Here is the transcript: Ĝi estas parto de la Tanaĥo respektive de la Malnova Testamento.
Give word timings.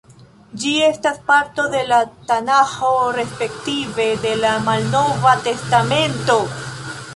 Ĝi 0.61 0.69
estas 0.85 1.19
parto 1.27 1.65
de 1.73 1.81
la 1.89 1.99
Tanaĥo 2.31 2.89
respektive 3.19 4.09
de 4.27 4.33
la 4.47 4.57
Malnova 4.69 5.37
Testamento. 5.49 6.43